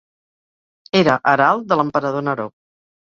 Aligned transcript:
Era 1.01 1.17
herald 1.33 1.67
de 1.73 1.79
l'emperador 1.81 2.25
Neró. 2.31 2.49